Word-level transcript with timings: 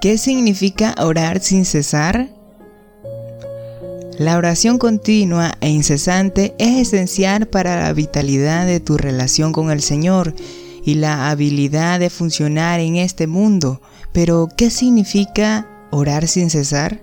¿Qué 0.00 0.16
significa 0.16 0.94
orar 0.98 1.40
sin 1.40 1.64
cesar? 1.64 2.28
La 4.18 4.36
oración 4.36 4.78
continua 4.78 5.56
e 5.60 5.70
incesante 5.70 6.54
es 6.58 6.88
esencial 6.88 7.46
para 7.46 7.80
la 7.82 7.92
vitalidad 7.92 8.66
de 8.66 8.80
tu 8.80 8.96
relación 8.96 9.52
con 9.52 9.70
el 9.70 9.80
Señor 9.80 10.34
y 10.84 10.94
la 10.94 11.30
habilidad 11.30 12.00
de 12.00 12.10
funcionar 12.10 12.80
en 12.80 12.96
este 12.96 13.26
mundo. 13.26 13.80
Pero, 14.12 14.48
¿qué 14.56 14.70
significa 14.70 15.68
orar 15.90 16.28
sin 16.28 16.50
cesar? 16.50 17.02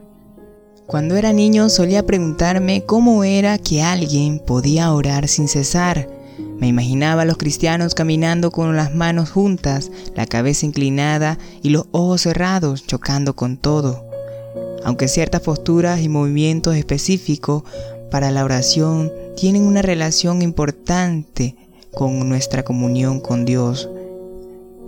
Cuando 0.88 1.16
era 1.16 1.34
niño 1.34 1.70
solía 1.70 2.06
preguntarme 2.06 2.86
cómo 2.86 3.24
era 3.24 3.58
que 3.58 3.82
alguien 3.82 4.40
podía 4.40 4.94
orar 4.94 5.28
sin 5.28 5.48
cesar. 5.48 6.08
Me 6.60 6.68
imaginaba 6.68 7.24
a 7.24 7.26
los 7.26 7.38
cristianos 7.38 7.96
caminando 7.96 8.52
con 8.52 8.76
las 8.76 8.94
manos 8.94 9.32
juntas, 9.32 9.92
la 10.16 10.26
cabeza 10.26 10.66
inclinada 10.66 11.38
y 11.62 11.70
los 11.70 11.88
ojos 11.92 12.22
cerrados, 12.22 12.86
chocando 12.86 13.36
con 13.36 13.58
todo 13.58 14.06
aunque 14.86 15.08
ciertas 15.08 15.42
posturas 15.42 16.00
y 16.02 16.10
movimientos 16.10 16.76
específicos 16.76 17.64
para 18.12 18.30
la 18.30 18.46
oración 18.46 19.12
tienen 19.36 19.64
una 19.64 19.82
relación 19.82 20.44
importante 20.44 21.56
con 21.92 22.30
nuestra 22.30 22.64
comunión 22.64 23.20
con 23.20 23.46
Dios. 23.46 23.90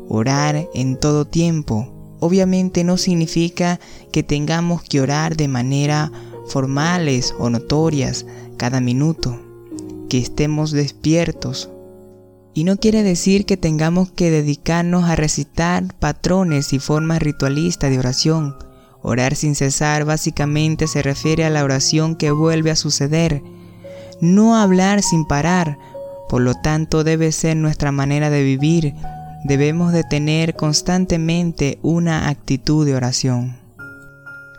Orar 0.07 0.69
en 0.75 0.99
todo 0.99 1.25
tiempo 1.25 1.91
obviamente 2.19 2.83
no 2.83 2.97
significa 2.97 3.79
que 4.11 4.21
tengamos 4.21 4.83
que 4.83 5.01
orar 5.01 5.35
de 5.35 5.47
manera 5.47 6.11
formales 6.45 7.33
o 7.39 7.49
notorias 7.49 8.27
cada 8.55 8.79
minuto, 8.79 9.39
que 10.07 10.17
estemos 10.17 10.71
despiertos. 10.71 11.69
Y 12.53 12.63
no 12.63 12.77
quiere 12.77 13.03
decir 13.03 13.45
que 13.45 13.57
tengamos 13.57 14.11
que 14.11 14.31
dedicarnos 14.31 15.03
a 15.05 15.15
recitar 15.15 15.93
patrones 15.99 16.73
y 16.73 16.79
formas 16.79 17.21
ritualistas 17.21 17.91
de 17.91 17.99
oración, 17.99 18.55
Orar 19.09 19.35
sin 19.35 19.55
cesar 19.55 20.05
básicamente 20.05 20.87
se 20.87 21.01
refiere 21.01 21.45
a 21.45 21.49
la 21.49 21.63
oración 21.63 22.15
que 22.15 22.31
vuelve 22.31 22.71
a 22.71 22.75
suceder, 22.75 23.41
no 24.19 24.57
hablar 24.57 25.01
sin 25.01 25.25
parar, 25.25 25.77
por 26.27 26.41
lo 26.41 26.55
tanto 26.55 27.05
debe 27.05 27.31
ser 27.31 27.55
nuestra 27.55 27.93
manera 27.93 28.29
de 28.29 28.43
vivir, 28.43 28.95
debemos 29.45 29.93
de 29.93 30.03
tener 30.03 30.55
constantemente 30.55 31.79
una 31.83 32.27
actitud 32.27 32.85
de 32.85 32.95
oración. 32.95 33.57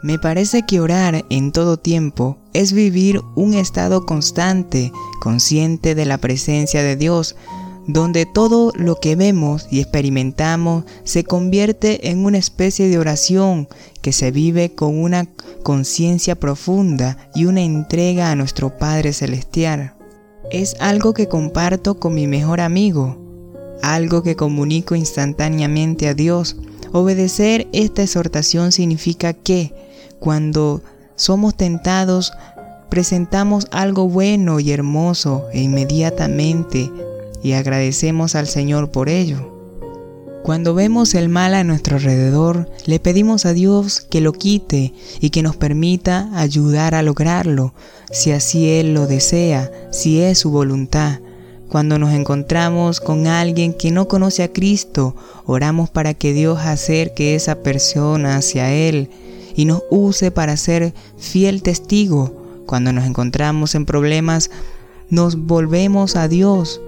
Me 0.03 0.19
parece 0.19 0.62
que 0.62 0.81
orar 0.81 1.25
en 1.28 1.53
todo 1.53 1.77
tiempo 1.77 2.39
es 2.55 2.72
vivir 2.72 3.20
un 3.34 3.53
estado 3.53 4.06
constante, 4.06 4.92
consciente 5.20 5.94
de 5.94 6.05
la 6.05 6.19
presencia 6.19 6.83
de 6.83 6.97
Dios, 6.97 7.36
donde 7.88 8.27
todo 8.27 8.70
lo 8.77 8.97
que 8.97 9.16
vemos 9.16 9.66
y 9.70 9.80
experimentamos 9.80 10.84
se 11.05 11.25
convierte 11.25 12.10
en 12.10 12.25
una 12.25 12.36
especie 12.36 12.88
de 12.88 12.98
oración 12.98 13.66
que 14.02 14.12
se 14.12 14.30
vive 14.30 14.75
con 14.75 14.98
una 14.98 15.27
conciencia 15.62 16.38
profunda 16.38 17.16
y 17.34 17.47
una 17.47 17.62
entrega 17.62 18.30
a 18.30 18.36
nuestro 18.36 18.77
Padre 18.77 19.14
Celestial. 19.14 19.94
Es 20.50 20.77
algo 20.80 21.14
que 21.14 21.28
comparto 21.28 21.98
con 21.98 22.14
mi 22.14 22.27
mejor 22.27 22.60
amigo, 22.60 23.19
algo 23.82 24.22
que 24.22 24.36
comunico 24.36 24.94
instantáneamente 24.94 26.08
a 26.08 26.14
Dios. 26.14 26.56
Obedecer 26.92 27.69
esta 27.72 28.03
exhortación 28.03 28.70
significa 28.70 29.32
que 29.32 29.72
cuando 30.20 30.82
somos 31.16 31.56
tentados, 31.56 32.32
presentamos 32.89 33.67
algo 33.70 34.08
bueno 34.08 34.61
y 34.61 34.72
hermoso 34.72 35.47
e 35.53 35.62
inmediatamente 35.62 36.91
y 37.42 37.53
agradecemos 37.53 38.34
al 38.34 38.47
Señor 38.47 38.91
por 38.91 39.08
ello. 39.08 39.58
Cuando 40.42 40.72
vemos 40.72 41.14
el 41.14 41.28
mal 41.28 41.53
a 41.53 41.62
nuestro 41.62 41.97
alrededor, 41.97 42.70
le 42.86 43.00
pedimos 43.00 43.44
a 43.44 43.53
Dios 43.53 44.00
que 44.00 44.22
lo 44.22 44.33
quite 44.33 44.94
y 45.20 45.31
que 45.31 45.42
nos 45.42 45.56
permita 45.56 46.31
ayudar 46.34 46.94
a 46.94 47.03
lograrlo, 47.03 47.75
si 48.11 48.33
así 48.33 48.70
Él 48.70 48.94
lo 48.94 49.06
desea, 49.06 49.70
si 49.91 50.22
es 50.22 50.38
su 50.38 50.50
voluntad. 50.50 51.20
Cuando 51.69 51.99
nos 51.99 52.15
encontramos 52.15 53.00
con 53.00 53.26
alguien 53.26 53.75
que 53.75 53.91
no 53.91 54.09
conoce 54.09 54.43
a 54.43 54.50
Cristo, 54.50 55.15
oramos 55.44 55.91
para 55.91 56.15
que 56.15 56.32
Dios 56.32 56.60
acerque 56.60 57.34
esa 57.34 57.56
persona 57.56 58.37
hacia 58.37 58.72
Él 58.72 59.10
y 59.55 59.66
nos 59.66 59.82
use 59.91 60.31
para 60.31 60.56
ser 60.56 60.94
fiel 61.19 61.62
testigo. 61.62 62.38
Cuando 62.69 62.93
nos 62.93 63.06
encontramos 63.06 63.75
en 63.75 63.87
problemas, 63.87 64.51
nos 65.09 65.47
volvemos 65.47 66.17
a 66.17 66.29
Dios 66.29 66.83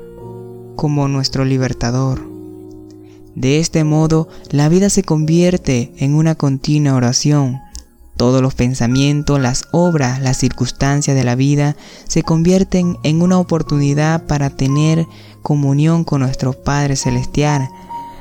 como 0.76 1.08
nuestro 1.08 1.46
libertador. 1.46 2.20
De 3.34 3.60
este 3.60 3.82
modo, 3.82 4.28
la 4.50 4.68
vida 4.68 4.90
se 4.90 5.02
convierte 5.02 5.94
en 5.96 6.16
una 6.16 6.34
continua 6.34 6.96
oración. 6.96 7.60
Todos 8.18 8.42
los 8.42 8.52
pensamientos, 8.54 9.40
las 9.40 9.64
obras, 9.72 10.20
las 10.20 10.36
circunstancias 10.36 11.16
de 11.16 11.24
la 11.24 11.34
vida 11.34 11.76
se 12.06 12.22
convierten 12.22 12.98
en 13.02 13.22
una 13.22 13.38
oportunidad 13.38 14.26
para 14.26 14.50
tener 14.50 15.06
comunión 15.40 16.04
con 16.04 16.20
nuestro 16.20 16.52
Padre 16.52 16.94
Celestial. 16.94 17.70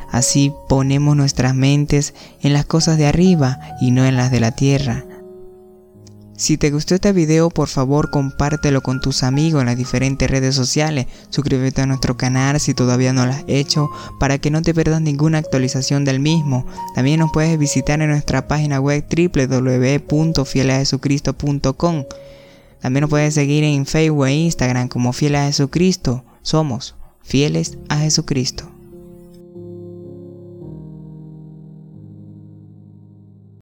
Así 0.09 0.53
ponemos 0.69 1.17
nuestras 1.17 1.55
mentes 1.55 2.13
en 2.41 2.53
las 2.53 2.63
cosas 2.63 2.97
de 2.97 3.05
arriba 3.05 3.59
y 3.81 3.91
no 3.91 4.05
en 4.05 4.15
las 4.15 4.31
de 4.31 4.39
la 4.39 4.51
tierra. 4.51 5.03
Si 6.39 6.57
te 6.57 6.71
gustó 6.71 6.95
este 6.95 7.11
video, 7.11 7.49
por 7.49 7.67
favor 7.67 8.11
compártelo 8.11 8.81
con 8.81 9.01
tus 9.01 9.23
amigos 9.23 9.59
en 9.59 9.65
las 9.65 9.75
diferentes 9.75 10.31
redes 10.31 10.55
sociales. 10.55 11.07
Suscríbete 11.29 11.81
a 11.81 11.85
nuestro 11.85 12.15
canal 12.15 12.61
si 12.61 12.73
todavía 12.73 13.11
no 13.11 13.25
lo 13.25 13.33
has 13.33 13.43
hecho 13.47 13.89
para 14.21 14.37
que 14.37 14.49
no 14.49 14.61
te 14.61 14.73
pierdas 14.73 15.01
ninguna 15.01 15.39
actualización 15.39 16.05
del 16.05 16.21
mismo. 16.21 16.65
También 16.95 17.19
nos 17.19 17.33
puedes 17.33 17.59
visitar 17.59 18.01
en 18.01 18.11
nuestra 18.11 18.47
página 18.47 18.79
web 18.79 19.03
www.fielajesucristo.com. 19.09 22.05
También 22.79 23.01
nos 23.01 23.09
puedes 23.09 23.33
seguir 23.33 23.65
en 23.65 23.85
Facebook 23.85 24.27
e 24.27 24.35
Instagram 24.35 24.87
como 24.87 25.11
Fieles 25.11 25.41
a 25.41 25.47
Jesucristo. 25.47 26.23
Somos 26.41 26.95
fieles 27.21 27.77
a 27.89 27.97
Jesucristo. 27.97 28.78